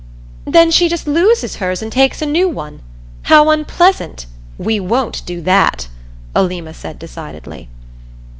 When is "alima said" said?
6.35-6.97